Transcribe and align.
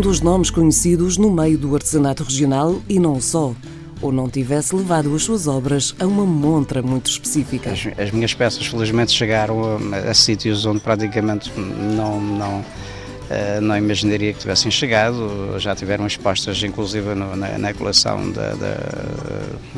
um 0.00 0.02
dos 0.02 0.22
nomes 0.22 0.48
conhecidos 0.48 1.18
no 1.18 1.30
meio 1.30 1.58
do 1.58 1.74
artesanato 1.74 2.24
regional 2.24 2.80
e 2.88 2.98
não 2.98 3.20
só 3.20 3.54
ou 4.00 4.10
não 4.10 4.30
tivesse 4.30 4.74
levado 4.74 5.14
as 5.14 5.24
suas 5.24 5.46
obras 5.46 5.94
a 6.00 6.06
uma 6.06 6.24
montra 6.24 6.80
muito 6.80 7.10
específica. 7.10 7.70
As, 7.70 7.86
as 7.98 8.10
minhas 8.10 8.32
peças, 8.32 8.66
felizmente, 8.66 9.12
chegaram 9.12 9.60
a, 9.92 10.10
a, 10.10 10.14
sítios 10.14 10.64
onde 10.64 10.80
praticamente 10.80 11.52
não, 11.58 12.18
não, 12.18 12.60
uh, 12.60 13.60
não 13.60 13.76
imaginaria 13.76 14.32
que 14.32 14.38
tivessem 14.38 14.70
chegado. 14.70 15.58
Já 15.58 15.76
tiveram 15.76 16.06
expostas, 16.06 16.62
inclusive, 16.62 17.14
no, 17.14 17.36
na, 17.36 17.58
na, 17.58 17.74
coleção 17.74 18.32
da, 18.32 18.54
da, 18.54 18.76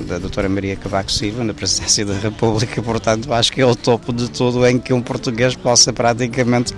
da 0.06 0.18
doutora 0.18 0.48
Maria 0.48 0.76
Cavaco 0.76 1.10
Silva, 1.10 1.42
na 1.42 1.52
presidência 1.52 2.06
da 2.06 2.14
República. 2.14 2.80
Portanto, 2.80 3.32
acho 3.34 3.50
que 3.50 3.60
é 3.60 3.66
o 3.66 3.74
topo 3.74 4.12
de 4.12 4.30
tudo 4.30 4.64
em 4.68 4.78
que 4.78 4.92
um 4.92 5.02
português 5.02 5.56
possa 5.56 5.92
praticamente 5.92 6.72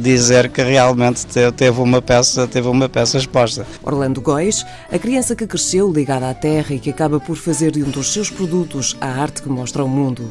dizer 0.00 0.50
que 0.50 0.62
realmente 0.62 1.26
teve 1.56 1.80
uma 1.80 2.00
peça, 2.00 2.46
teve 2.46 2.68
uma 2.68 2.88
peça 2.88 3.18
exposta. 3.18 3.66
Orlando 3.82 4.20
Góis, 4.20 4.64
a 4.90 4.98
criança 4.98 5.36
que 5.36 5.46
cresceu 5.46 5.92
ligada 5.92 6.28
à 6.28 6.34
terra 6.34 6.74
e 6.74 6.78
que 6.78 6.90
acaba 6.90 7.20
por 7.20 7.36
fazer 7.36 7.72
de 7.72 7.82
um 7.82 7.90
dos 7.90 8.12
seus 8.12 8.30
produtos 8.30 8.96
a 9.00 9.06
arte 9.06 9.42
que 9.42 9.48
mostra 9.48 9.82
ao 9.82 9.88
mundo. 9.88 10.30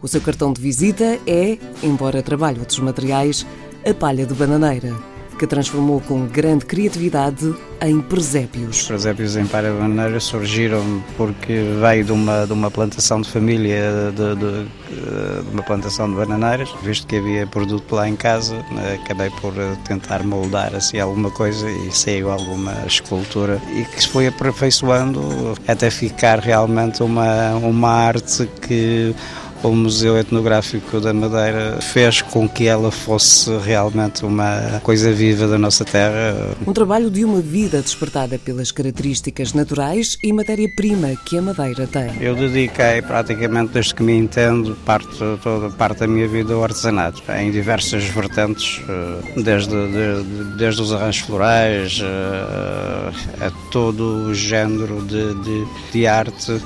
O 0.00 0.08
seu 0.08 0.20
cartão 0.20 0.52
de 0.52 0.60
visita 0.60 1.18
é, 1.26 1.58
embora 1.82 2.22
trabalhe 2.22 2.60
outros 2.60 2.78
materiais, 2.78 3.46
a 3.88 3.94
palha 3.94 4.26
de 4.26 4.34
bananeira 4.34 5.17
que 5.38 5.46
transformou 5.46 6.00
com 6.00 6.26
grande 6.26 6.66
criatividade 6.66 7.54
em 7.80 8.00
presépios. 8.00 8.80
Os 8.80 8.86
presépios 8.88 9.36
em 9.36 9.44
bananeira 9.44 10.18
surgiram 10.18 11.02
porque 11.16 11.62
veio 11.80 12.04
de 12.04 12.12
uma, 12.12 12.44
de 12.44 12.52
uma 12.52 12.70
plantação 12.70 13.20
de 13.20 13.30
família, 13.30 14.12
de, 14.12 14.34
de, 14.34 15.42
de 15.44 15.50
uma 15.52 15.62
plantação 15.62 16.10
de 16.10 16.16
bananeiras, 16.16 16.68
visto 16.82 17.06
que 17.06 17.16
havia 17.16 17.46
produto 17.46 17.94
lá 17.94 18.08
em 18.08 18.16
casa, 18.16 18.64
acabei 19.02 19.30
por 19.40 19.54
tentar 19.84 20.24
moldar 20.24 20.74
assim 20.74 20.98
alguma 20.98 21.30
coisa 21.30 21.70
e 21.70 21.92
saiu 21.92 22.30
alguma 22.30 22.72
escultura 22.86 23.60
e 23.72 23.84
que 23.84 24.02
se 24.02 24.08
foi 24.08 24.26
aperfeiçoando 24.26 25.54
até 25.66 25.90
ficar 25.90 26.40
realmente 26.40 27.02
uma, 27.02 27.54
uma 27.54 27.90
arte 27.90 28.48
que 28.60 29.14
o 29.62 29.74
Museu 29.74 30.16
Etnográfico 30.16 31.00
da 31.00 31.12
Madeira 31.12 31.78
fez 31.80 32.22
com 32.22 32.48
que 32.48 32.66
ela 32.66 32.90
fosse 32.90 33.50
realmente 33.58 34.24
uma 34.24 34.80
coisa 34.82 35.12
viva 35.12 35.46
da 35.46 35.58
nossa 35.58 35.84
terra. 35.84 36.56
Um 36.66 36.72
trabalho 36.72 37.10
de 37.10 37.24
uma 37.24 37.40
vida 37.40 37.82
despertada 37.82 38.38
pelas 38.38 38.70
características 38.70 39.52
naturais 39.52 40.16
e 40.22 40.32
matéria-prima 40.32 41.16
que 41.24 41.38
a 41.38 41.42
Madeira 41.42 41.86
tem. 41.86 42.10
Eu 42.20 42.34
dediquei 42.34 43.02
praticamente 43.02 43.72
desde 43.72 43.94
que 43.94 44.02
me 44.02 44.16
entendo 44.16 44.76
parte, 44.84 45.08
toda 45.42 45.70
parte 45.70 46.00
da 46.00 46.06
minha 46.06 46.28
vida 46.28 46.54
ao 46.54 46.62
artesanato, 46.62 47.22
em 47.32 47.50
diversas 47.50 48.04
vertentes, 48.04 48.80
eh, 48.88 49.42
desde, 49.42 49.74
desde, 49.88 50.44
desde 50.56 50.82
os 50.82 50.92
arranjos 50.92 51.22
florais 51.22 52.00
eh, 52.02 53.46
a 53.46 53.50
todo 53.70 54.28
o 54.28 54.34
género 54.34 55.02
de, 55.02 55.34
de, 55.42 55.66
de 55.92 56.06
arte 56.06 56.60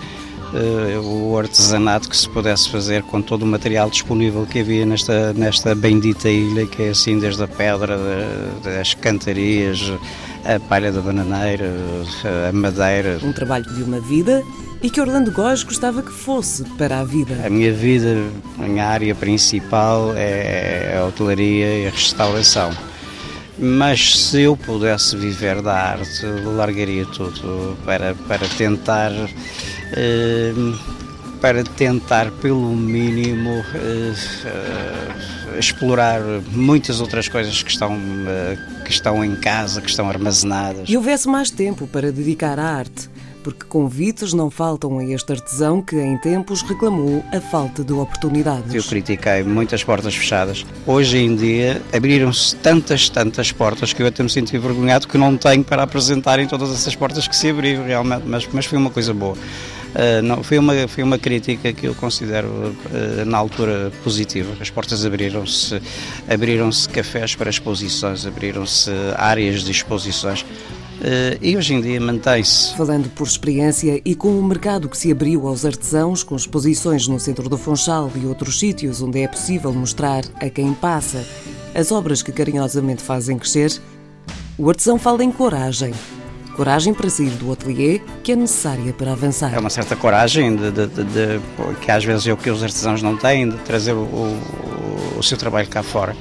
o 1.02 1.38
artesanato 1.38 2.08
que 2.08 2.16
se 2.16 2.28
pudesse 2.28 2.68
fazer 2.70 3.02
com 3.04 3.22
todo 3.22 3.42
o 3.42 3.46
material 3.46 3.88
disponível 3.88 4.46
que 4.46 4.60
havia 4.60 4.84
nesta, 4.84 5.32
nesta 5.32 5.74
bendita 5.74 6.28
ilha, 6.28 6.66
que 6.66 6.82
é 6.82 6.88
assim 6.90 7.18
desde 7.18 7.42
a 7.42 7.48
pedra, 7.48 7.98
das 8.62 8.94
cantarias, 8.94 9.92
a 10.44 10.60
palha 10.60 10.92
da 10.92 11.00
bananeira, 11.00 11.72
a 12.48 12.52
madeira. 12.52 13.18
Um 13.22 13.32
trabalho 13.32 13.64
de 13.64 13.82
uma 13.82 14.00
vida 14.00 14.42
e 14.82 14.90
que 14.90 15.00
Orlando 15.00 15.30
Góes 15.30 15.62
gostava 15.62 16.02
que 16.02 16.12
fosse 16.12 16.64
para 16.76 17.00
a 17.00 17.04
vida. 17.04 17.46
A 17.46 17.48
minha 17.48 17.72
vida, 17.72 18.16
a 18.58 18.62
minha 18.62 18.86
área 18.86 19.14
principal 19.14 20.12
é 20.16 20.98
a 20.98 21.06
hotelaria 21.06 21.84
e 21.84 21.86
a 21.86 21.90
restauração. 21.90 22.70
Mas 23.58 24.18
se 24.18 24.42
eu 24.42 24.56
pudesse 24.56 25.16
viver 25.16 25.62
da 25.62 25.74
arte, 25.74 26.26
largaria 26.56 27.06
tudo 27.06 27.76
para, 27.84 28.14
para 28.26 28.48
tentar 28.48 29.12
para 31.40 31.64
tentar, 31.64 32.30
pelo 32.30 32.74
mínimo, 32.76 33.64
eh, 33.74 35.58
explorar 35.58 36.20
muitas 36.52 37.00
outras 37.00 37.28
coisas 37.28 37.62
que 37.64 37.70
estão, 37.70 37.98
eh, 38.28 38.56
que 38.84 38.92
estão 38.92 39.24
em 39.24 39.34
casa, 39.34 39.80
que 39.80 39.90
estão 39.90 40.08
armazenadas. 40.08 40.88
E 40.88 40.96
houvesse 40.96 41.28
mais 41.28 41.50
tempo 41.50 41.88
para 41.88 42.12
dedicar 42.12 42.60
à 42.60 42.76
arte 42.76 43.10
porque 43.42 43.64
convites 43.64 44.32
não 44.32 44.50
faltam 44.50 44.98
a 44.98 45.04
este 45.04 45.32
artesão 45.32 45.82
que 45.82 45.96
em 45.96 46.16
tempos 46.16 46.62
reclamou 46.62 47.24
a 47.32 47.40
falta 47.40 47.82
de 47.82 47.92
oportunidades. 47.92 48.72
Eu 48.72 48.84
critiquei 48.84 49.42
muitas 49.42 49.82
portas 49.82 50.14
fechadas. 50.14 50.64
Hoje 50.86 51.18
em 51.18 51.34
dia 51.34 51.82
abriram-se 51.92 52.54
tantas, 52.56 53.08
tantas 53.08 53.50
portas 53.50 53.92
que 53.92 54.00
eu 54.00 54.06
até 54.06 54.22
me 54.22 54.30
senti 54.30 54.56
envergonhado 54.56 55.08
que 55.08 55.18
não 55.18 55.36
tenho 55.36 55.64
para 55.64 55.82
apresentar 55.82 56.38
em 56.38 56.46
todas 56.46 56.70
essas 56.70 56.94
portas 56.94 57.26
que 57.26 57.34
se 57.34 57.50
abriram 57.50 57.84
realmente, 57.84 58.22
mas, 58.26 58.48
mas 58.52 58.64
foi 58.64 58.78
uma 58.78 58.90
coisa 58.90 59.12
boa. 59.12 59.36
Uh, 59.92 60.22
não, 60.22 60.42
foi, 60.42 60.58
uma, 60.58 60.88
foi 60.88 61.04
uma 61.04 61.18
crítica 61.18 61.72
que 61.72 61.86
eu 61.86 61.94
considero 61.94 62.48
uh, 62.48 63.24
na 63.26 63.36
altura 63.36 63.92
positiva. 64.02 64.54
As 64.60 64.70
portas 64.70 65.04
abriram-se, 65.04 65.80
abriram-se 66.28 66.88
cafés 66.88 67.34
para 67.34 67.50
exposições, 67.50 68.26
abriram-se 68.26 68.90
áreas 69.16 69.62
de 69.62 69.70
exposições. 69.70 70.42
Uh, 71.02 71.36
e 71.42 71.56
hoje 71.56 71.74
em 71.74 71.80
dia 71.80 72.00
mantém-se. 72.00 72.74
Falando 72.76 73.10
por 73.10 73.26
experiência 73.26 74.00
e 74.04 74.14
com 74.14 74.38
o 74.38 74.42
mercado 74.42 74.88
que 74.88 74.96
se 74.96 75.10
abriu 75.10 75.46
aos 75.46 75.64
artesãos, 75.64 76.22
com 76.22 76.36
exposições 76.36 77.06
no 77.08 77.18
centro 77.18 77.48
do 77.48 77.58
Funchal 77.58 78.10
e 78.14 78.24
outros 78.24 78.58
sítios 78.58 79.02
onde 79.02 79.20
é 79.20 79.28
possível 79.28 79.72
mostrar 79.72 80.22
a 80.40 80.48
quem 80.48 80.72
passa 80.72 81.26
as 81.74 81.90
obras 81.90 82.22
que 82.22 82.30
carinhosamente 82.30 83.02
fazem 83.02 83.36
crescer, 83.36 83.80
o 84.56 84.68
artesão 84.68 84.98
fala 84.98 85.24
em 85.24 85.32
coragem. 85.32 85.92
Coragem 86.56 86.92
para 86.92 87.08
sair 87.08 87.30
do 87.30 87.52
ateliê 87.52 88.00
que 88.22 88.32
é 88.32 88.36
necessária 88.36 88.92
para 88.92 89.12
avançar. 89.12 89.54
É 89.54 89.58
uma 89.58 89.70
certa 89.70 89.96
coragem 89.96 90.54
de, 90.54 90.70
de, 90.70 90.86
de, 90.86 91.40
que 91.80 91.90
às 91.90 92.04
vezes 92.04 92.26
é 92.26 92.32
o 92.32 92.36
que 92.36 92.50
os 92.50 92.62
artesãos 92.62 93.02
não 93.02 93.16
têm, 93.16 93.48
de 93.48 93.56
trazer 93.58 93.92
o, 93.92 94.02
o, 94.02 95.18
o 95.18 95.22
seu 95.22 95.38
trabalho 95.38 95.68
cá 95.68 95.82
fora. 95.82 96.14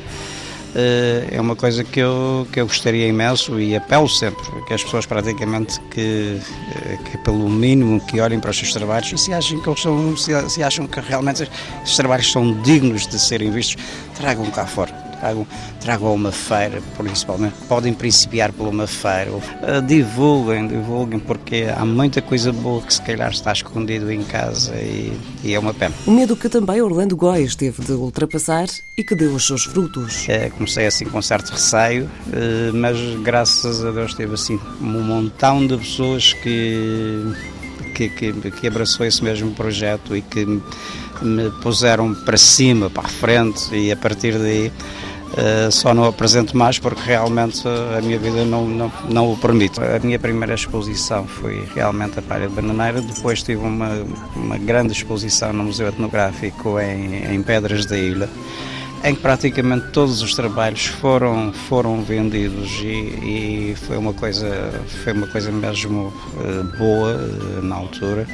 Eh, 0.73 1.27
é 1.31 1.41
uma 1.41 1.55
coisa 1.55 1.83
que 1.83 1.99
eu, 1.99 2.47
que 2.51 2.61
eu 2.61 2.65
gostaria 2.65 3.05
imenso 3.05 3.59
e 3.59 3.75
apelo 3.75 4.07
sempre 4.07 4.41
que 4.65 4.73
as 4.73 4.81
pessoas 4.81 5.05
praticamente 5.05 5.79
que, 5.91 6.39
eh, 6.85 6.97
que 7.03 7.17
pelo 7.17 7.49
mínimo 7.49 7.99
que 7.99 8.21
olhem 8.21 8.39
para 8.39 8.51
os 8.51 8.57
seus 8.57 8.71
trabalhos 8.71 9.21
se 9.21 9.33
acham 9.33 9.59
que 9.59 9.69
eles 9.69 9.81
são, 9.81 10.15
se 10.15 10.63
acham 10.63 10.87
que 10.87 10.99
realmente 11.01 11.49
esses 11.83 11.97
trabalhos 11.97 12.31
são 12.31 12.53
dignos 12.61 13.05
de 13.05 13.19
serem 13.19 13.51
vistos, 13.51 13.83
tragam 14.15 14.45
cá 14.49 14.65
fora 14.65 15.00
tragam, 15.21 15.47
tragam 15.79 16.07
a 16.07 16.11
uma 16.11 16.31
feira, 16.31 16.81
principalmente. 16.97 17.53
Podem 17.69 17.93
principiar 17.93 18.51
por 18.51 18.67
uma 18.67 18.87
feira. 18.87 19.31
Uh, 19.31 19.81
divulguem, 19.85 20.67
divulguem, 20.67 21.19
porque 21.19 21.67
há 21.73 21.85
muita 21.85 22.21
coisa 22.21 22.51
boa 22.51 22.81
que 22.81 22.93
se 22.93 23.01
calhar 23.01 23.29
está 23.29 23.53
escondido 23.53 24.11
em 24.11 24.23
casa 24.23 24.73
e, 24.75 25.13
e 25.43 25.53
é 25.53 25.59
uma 25.59 25.73
pena. 25.73 25.93
O 26.07 26.11
medo 26.11 26.35
que 26.35 26.49
também 26.49 26.81
Orlando 26.81 27.15
Góes 27.15 27.55
teve 27.55 27.83
de 27.83 27.91
ultrapassar 27.91 28.67
e 28.97 29.03
que 29.03 29.15
deu 29.15 29.33
os 29.33 29.45
seus 29.45 29.63
frutos. 29.65 30.27
É, 30.27 30.49
comecei 30.49 30.87
assim 30.87 31.05
com 31.05 31.21
certo 31.21 31.51
receio, 31.51 32.05
uh, 32.05 32.73
mas 32.73 32.97
graças 33.21 33.85
a 33.85 33.91
Deus 33.91 34.13
teve 34.13 34.33
assim 34.33 34.59
um 34.81 35.03
montão 35.03 35.65
de 35.65 35.77
pessoas 35.77 36.33
que 36.33 37.33
que, 37.93 38.09
que, 38.09 38.51
que, 38.51 38.67
abraçou 38.67 39.05
esse 39.05 39.23
mesmo 39.23 39.51
projeto 39.51 40.15
e 40.15 40.21
que 40.21 40.45
me 41.21 41.51
puseram 41.61 42.13
para 42.13 42.37
cima, 42.37 42.89
para 42.89 43.05
a 43.05 43.09
frente 43.09 43.75
e 43.75 43.91
a 43.91 43.97
partir 43.97 44.37
daí 44.37 44.71
Uh, 45.31 45.71
só 45.71 45.93
não 45.93 46.03
apresento 46.03 46.57
mais 46.57 46.77
porque 46.77 47.01
realmente 47.05 47.63
a 47.65 48.01
minha 48.01 48.19
vida 48.19 48.43
não, 48.43 48.67
não, 48.67 48.91
não 49.09 49.31
o 49.31 49.37
permite. 49.37 49.79
A 49.79 49.97
minha 49.99 50.19
primeira 50.19 50.53
exposição 50.53 51.25
foi 51.25 51.65
realmente 51.73 52.19
a 52.19 52.21
Palha 52.21 52.49
de 52.49 52.53
Bananeira, 52.53 53.01
depois 53.01 53.41
tive 53.41 53.65
uma, 53.65 54.05
uma 54.35 54.57
grande 54.57 54.91
exposição 54.91 55.53
no 55.53 55.63
Museu 55.63 55.87
Etnográfico 55.87 56.77
em, 56.81 57.33
em 57.33 57.41
Pedras 57.41 57.85
da 57.85 57.97
Ilha, 57.97 58.29
em 59.05 59.15
que 59.15 59.21
praticamente 59.21 59.87
todos 59.91 60.21
os 60.21 60.35
trabalhos 60.35 60.85
foram, 60.85 61.53
foram 61.53 62.01
vendidos 62.03 62.69
e, 62.81 63.71
e 63.71 63.75
foi, 63.87 63.97
uma 63.97 64.13
coisa, 64.13 64.69
foi 65.03 65.13
uma 65.13 65.27
coisa 65.27 65.49
mesmo 65.49 66.13
uh, 66.35 66.77
boa 66.77 67.13
uh, 67.13 67.61
na 67.61 67.75
altura. 67.75 68.27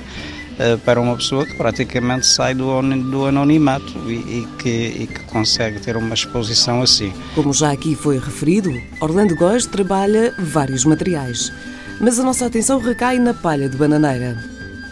Eh, 0.60 0.76
para 0.78 1.00
uma 1.00 1.16
pessoa 1.16 1.46
que 1.46 1.54
praticamente 1.56 2.26
sai 2.26 2.56
do, 2.56 2.82
do 2.82 3.28
anonimato 3.28 3.94
e, 4.08 4.14
e, 4.14 4.48
que, 4.58 4.70
e, 4.70 5.08
que, 5.08 5.20
consegue 5.26 5.80
ter 5.80 5.96
uma 5.96 6.16
exposição 6.16 6.82
assim. 6.82 7.14
Como 7.36 7.54
já 7.54 7.72
aqui 7.72 7.96
foi 7.96 8.18
referido, 8.18 8.72
Orlando 9.00 9.36
Góes 9.36 9.68
trabalha 9.68 10.34
vários 10.40 10.84
materiais, 10.84 11.54
mas 12.02 12.20
a 12.20 12.24
nossa 12.24 12.48
atenção 12.48 12.80
recai 12.80 13.20
na 13.20 13.36
palha 13.36 13.70
de 13.70 13.78
bananeira. 13.78 14.36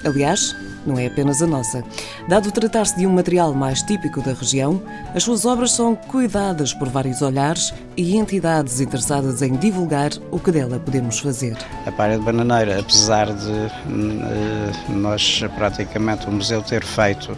Aliás, 0.03 0.56
não 0.85 1.00
é 1.00 1.07
apenas 1.07 1.41
a 1.41 1.47
nossa. 1.47 1.83
Dado 2.27 2.51
tratar-se 2.51 2.98
de 2.98 3.06
um 3.06 3.12
material 3.12 3.54
mais 3.54 3.83
típico 3.83 4.19
da 4.19 4.33
região, 4.33 4.81
as 5.13 5.22
suas 5.22 5.45
obras 5.45 5.74
são 5.74 5.95
cuidadas 5.95 6.74
por 6.74 6.89
vários 6.89 7.22
olhares 7.22 7.72
e 7.95 8.18
entidades 8.18 8.81
interessadas 8.81 9.44
em 9.44 9.56
divulgar 9.56 10.10
o 10.31 10.39
que 10.39 10.51
dela 10.51 10.80
podemos 10.80 11.19
fazer. 11.19 11.56
A 11.86 11.92
palha 11.92 12.18
de 12.18 12.25
bananeira, 12.25 12.80
apesar 12.80 13.31
de 13.31 13.51
eh, 13.51 14.72
nós 14.89 15.44
praticamente 15.56 16.27
o 16.27 16.31
museu 16.31 16.63
ter 16.63 16.83
feito 16.83 17.38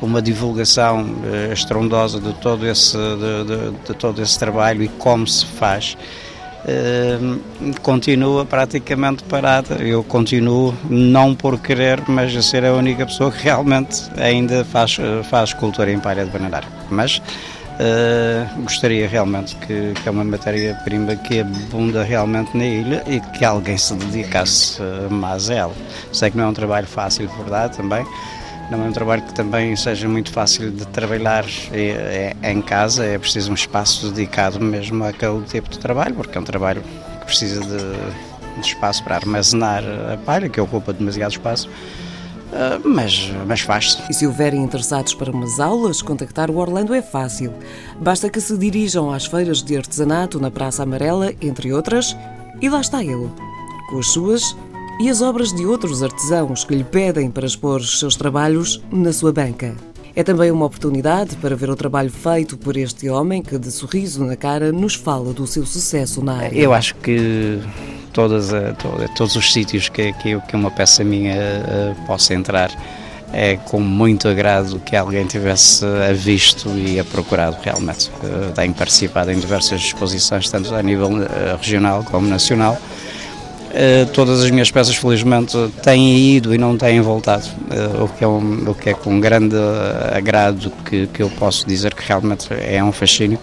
uma 0.00 0.22
divulgação 0.22 1.04
eh, 1.24 1.52
estrondosa 1.52 2.20
de 2.20 2.32
todo 2.34 2.64
esse, 2.64 2.96
de, 2.96 3.44
de, 3.44 3.78
de 3.84 3.94
todo 3.94 4.22
esse 4.22 4.38
trabalho 4.38 4.84
e 4.84 4.88
como 4.88 5.26
se 5.26 5.44
faz, 5.44 5.96
continua 7.82 8.44
praticamente 8.44 9.24
parada. 9.24 9.76
Eu 9.76 10.02
continuo, 10.04 10.74
não 10.88 11.34
por 11.34 11.58
querer, 11.58 12.02
mas 12.08 12.34
a 12.36 12.42
ser 12.42 12.64
a 12.64 12.74
única 12.74 13.06
pessoa 13.06 13.30
que 13.30 13.42
realmente 13.42 14.02
ainda 14.16 14.64
faz, 14.64 14.96
faz 15.28 15.50
escultura 15.50 15.90
em 15.90 15.98
palha 15.98 16.24
de 16.24 16.30
bananeira. 16.30 16.66
Mas 16.90 17.18
uh, 17.18 18.62
gostaria 18.62 19.08
realmente 19.08 19.56
que, 19.56 19.94
que 19.94 20.08
é 20.08 20.10
uma 20.10 20.24
matéria-prima 20.24 21.16
que 21.16 21.40
abunda 21.40 22.02
realmente 22.02 22.56
na 22.56 22.64
ilha 22.64 23.02
e 23.06 23.20
que 23.20 23.44
alguém 23.44 23.78
se 23.78 23.94
dedicasse 23.94 24.80
mais 25.10 25.50
a 25.50 25.54
ela. 25.54 25.74
Sei 26.12 26.30
que 26.30 26.36
não 26.36 26.44
é 26.44 26.48
um 26.48 26.54
trabalho 26.54 26.86
fácil, 26.86 27.28
verdade, 27.38 27.76
também 27.76 28.04
não 28.70 28.84
é 28.84 28.88
um 28.88 28.92
trabalho 28.92 29.22
que 29.22 29.34
também 29.34 29.74
seja 29.74 30.08
muito 30.08 30.30
fácil 30.30 30.70
de 30.70 30.86
trabalhar 30.86 31.44
é, 31.72 32.34
é, 32.40 32.52
em 32.52 32.62
casa, 32.62 33.04
é 33.04 33.18
preciso 33.18 33.50
um 33.50 33.54
espaço 33.54 34.10
dedicado 34.10 34.60
mesmo 34.60 35.04
àquele 35.04 35.42
tipo 35.42 35.68
de 35.68 35.78
trabalho, 35.78 36.14
porque 36.14 36.38
é 36.38 36.40
um 36.40 36.44
trabalho 36.44 36.82
que 37.20 37.26
precisa 37.26 37.60
de, 37.60 38.60
de 38.60 38.66
espaço 38.66 39.02
para 39.02 39.16
armazenar 39.16 39.82
a 40.12 40.16
palha, 40.18 40.48
que 40.48 40.60
ocupa 40.60 40.92
demasiado 40.92 41.32
espaço. 41.32 41.68
Uh, 42.50 42.88
mas, 42.88 43.30
mas 43.46 43.60
faz-se. 43.60 43.98
E 44.10 44.14
se 44.14 44.26
houverem 44.26 44.62
interessados 44.62 45.14
para 45.14 45.30
umas 45.30 45.60
aulas, 45.60 46.02
contactar 46.02 46.50
o 46.50 46.56
Orlando 46.56 46.92
é 46.92 47.00
fácil. 47.00 47.52
Basta 48.00 48.28
que 48.28 48.40
se 48.40 48.58
dirijam 48.58 49.12
às 49.12 49.26
feiras 49.26 49.62
de 49.62 49.76
artesanato 49.76 50.40
na 50.40 50.50
Praça 50.50 50.82
Amarela, 50.82 51.32
entre 51.40 51.72
outras, 51.72 52.16
e 52.60 52.68
lá 52.68 52.80
está 52.80 53.04
ele, 53.04 53.30
com 53.88 53.98
as 53.98 54.08
suas 54.08 54.56
e 54.98 55.08
as 55.08 55.22
obras 55.22 55.52
de 55.52 55.64
outros 55.64 56.02
artesãos 56.02 56.64
que 56.64 56.74
lhe 56.74 56.84
pedem 56.84 57.30
para 57.30 57.46
expor 57.46 57.80
os 57.80 57.98
seus 57.98 58.16
trabalhos 58.16 58.82
na 58.90 59.12
sua 59.12 59.32
banca. 59.32 59.74
É 60.14 60.24
também 60.24 60.50
uma 60.50 60.66
oportunidade 60.66 61.36
para 61.36 61.54
ver 61.54 61.70
o 61.70 61.76
trabalho 61.76 62.10
feito 62.10 62.56
por 62.56 62.76
este 62.76 63.08
homem 63.08 63.42
que, 63.42 63.56
de 63.58 63.70
sorriso 63.70 64.24
na 64.24 64.36
cara, 64.36 64.72
nos 64.72 64.94
fala 64.94 65.32
do 65.32 65.46
seu 65.46 65.64
sucesso 65.64 66.22
na 66.24 66.36
área. 66.38 66.58
Eu 66.58 66.72
acho 66.72 66.94
que 66.96 67.60
todas, 68.12 68.50
todos 69.14 69.36
os 69.36 69.52
sítios 69.52 69.88
que, 69.88 70.12
que, 70.14 70.56
uma 70.56 70.70
peça 70.70 71.04
minha 71.04 71.34
eh, 71.34 71.94
possa 72.06 72.34
entrar 72.34 72.70
é 73.32 73.56
com 73.56 73.80
muito 73.80 74.26
agrado 74.26 74.80
que 74.80 74.96
alguém 74.96 75.24
tivesse 75.24 75.84
a 75.84 76.12
visto 76.12 76.68
e 76.70 76.98
a 76.98 77.04
procurado 77.04 77.56
realmente. 77.62 78.10
Eh, 78.24 78.52
tenho 78.54 78.74
participado 78.74 79.30
em 79.30 79.38
diversas 79.38 79.80
exposições, 79.80 80.50
tanto 80.50 80.74
a 80.74 80.82
nível 80.82 81.22
eh, 81.22 81.56
regional 81.56 82.04
como 82.04 82.26
nacional 82.26 82.76
todas 84.12 84.42
as 84.42 84.50
minhas 84.50 84.70
peças, 84.70 84.96
felizmente, 84.96 85.56
têm 85.82 86.36
ido 86.36 86.54
e 86.54 86.58
não 86.58 86.76
têm 86.76 87.00
voltado, 87.00 87.46
uh, 87.46 88.04
o, 88.04 88.08
que 88.08 88.24
é 88.24 88.28
um, 88.28 88.70
o 88.70 88.74
que 88.74 88.90
é 88.90 88.94
com 88.94 89.20
grande 89.20 89.56
agrado 90.12 90.72
que, 90.84 91.06
que 91.06 91.22
eu 91.22 91.30
posso 91.30 91.66
dizer 91.66 91.94
que 91.94 92.06
realmente 92.06 92.48
é 92.52 92.82
um 92.82 92.92
fascínio, 92.92 93.38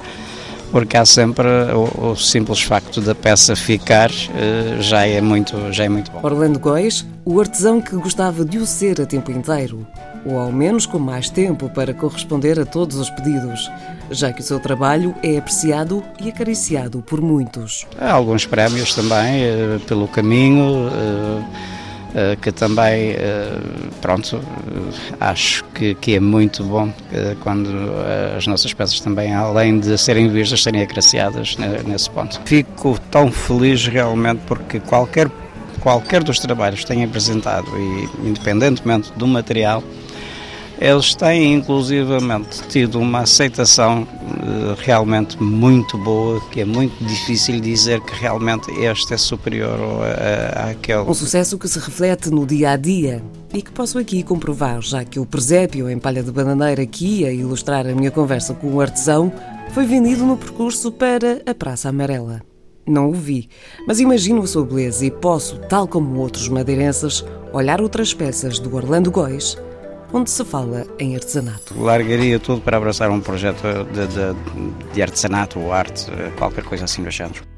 porque 0.71 0.97
há 0.97 1.05
sempre 1.05 1.47
o, 1.73 2.11
o 2.11 2.15
simples 2.15 2.61
facto 2.61 3.01
da 3.01 3.15
peça 3.15 3.55
ficar 3.55 4.09
uh, 4.09 4.81
já, 4.81 5.05
é 5.05 5.21
muito, 5.21 5.71
já 5.71 5.85
é 5.85 5.89
muito 5.89 6.11
bom. 6.11 6.19
Orlando 6.23 6.59
Góis, 6.59 7.05
o 7.25 7.39
artesão 7.39 7.81
que 7.81 7.95
gostava 7.95 8.43
de 8.45 8.57
o 8.57 8.65
ser 8.65 9.01
a 9.01 9.05
tempo 9.05 9.31
inteiro, 9.31 9.85
ou 10.25 10.37
ao 10.37 10.51
menos 10.51 10.85
com 10.85 10.99
mais 10.99 11.29
tempo 11.29 11.69
para 11.69 11.93
corresponder 11.93 12.59
a 12.59 12.65
todos 12.65 12.97
os 12.97 13.09
pedidos 13.09 13.69
já 14.09 14.31
que 14.31 14.41
o 14.41 14.43
seu 14.43 14.59
trabalho 14.59 15.13
é 15.21 15.37
apreciado 15.37 16.03
e 16.19 16.29
acariciado 16.29 17.01
por 17.01 17.21
muitos. 17.21 17.85
Há 17.99 18.11
alguns 18.11 18.45
prémios 18.45 18.95
também 18.95 19.43
eh, 19.43 19.79
pelo 19.87 20.07
caminho. 20.07 20.89
Eh, 22.17 22.31
eh, 22.31 22.35
que 22.35 22.51
também, 22.51 23.15
pronto, 24.01 24.41
acho 25.19 25.63
que, 25.65 25.93
que 25.95 26.15
é 26.15 26.19
muito 26.19 26.63
bom 26.63 26.91
quando 27.41 27.69
as 28.35 28.47
nossas 28.47 28.73
peças 28.73 28.99
também, 28.99 29.33
além 29.33 29.79
de 29.79 29.97
serem 29.97 30.27
vistas, 30.27 30.63
serem 30.63 30.81
agraciadas 30.81 31.55
nesse 31.85 32.09
ponto. 32.09 32.41
Fico 32.43 32.99
tão 33.11 33.31
feliz 33.31 33.87
realmente 33.87 34.41
porque 34.47 34.79
qualquer, 34.79 35.29
qualquer 35.79 36.23
dos 36.23 36.39
trabalhos 36.39 36.81
que 36.81 36.87
tenho 36.87 37.05
apresentado, 37.05 37.67
e 37.77 38.27
independentemente 38.27 39.11
do 39.15 39.27
material, 39.27 39.83
eles 40.79 41.15
têm 41.15 41.56
inclusivamente 41.56 42.62
tido 42.68 43.00
uma 43.00 43.19
aceitação 43.21 44.03
uh, 44.03 44.75
realmente 44.77 45.41
muito 45.41 45.97
boa, 45.97 46.39
que 46.51 46.62
é 46.62 46.65
muito 46.65 47.03
difícil 47.03 47.59
dizer 47.59 48.00
que 48.01 48.13
realmente 48.15 48.71
este 48.71 49.13
é 49.13 49.18
superior 49.18 49.77
àquele. 50.69 51.00
Um 51.00 51.13
sucesso 51.13 51.57
que 51.57 51.68
se 51.68 51.79
reflete 51.79 52.29
no 52.29 52.45
dia 52.45 52.71
a 52.71 52.75
dia 52.75 53.24
e 53.53 53.62
que 53.62 53.71
posso 53.71 53.97
aqui 53.97 54.21
comprovar, 54.24 54.81
já 54.81 55.03
que 55.03 55.19
o 55.19 55.25
presépio 55.25 55.89
em 55.89 55.97
palha 55.97 56.21
de 56.21 56.31
bananeira 56.31 56.85
que 56.85 57.21
ia 57.21 57.31
ilustrar 57.31 57.88
a 57.88 57.95
minha 57.95 58.12
conversa 58.12 58.53
com 58.53 58.71
o 58.71 58.81
artesão 58.81 59.31
foi 59.71 59.85
vendido 59.85 60.25
no 60.25 60.38
percurso 60.38 60.91
para 60.91 61.41
a 61.45 61.53
Praça 61.56 61.89
Amarela. 61.89 62.41
Não 62.85 63.09
o 63.09 63.13
vi, 63.13 63.50
mas 63.85 64.00
imagino 64.00 64.41
a 64.41 64.47
sua 64.47 64.65
beleza 64.65 65.06
e 65.06 65.12
posso, 65.12 65.57
tal 65.68 65.88
como 65.88 66.19
outros 66.19 66.47
madeirenses, 66.47 67.25
olhar 67.51 67.81
outras 67.81 68.13
peças 68.13 68.59
do 68.59 68.74
Orlando 68.74 69.12
Góis 69.12 69.57
onde 70.13 70.30
se 70.30 70.44
fala 70.45 70.86
em 71.00 71.15
artesanato. 71.15 71.80
Largaria 71.80 72.39
tudo 72.39 72.62
para 72.62 72.77
abraçar 72.77 73.09
um 73.09 73.19
projeto 73.19 73.62
de, 73.92 74.07
de, 74.07 74.94
de 74.94 75.01
artesanato 75.01 75.59
ou 75.59 75.74
arte, 75.74 76.06
qualquer 76.38 76.63
coisa 76.63 76.86
assim 76.86 77.04
do 77.04 77.12
género. 77.12 77.56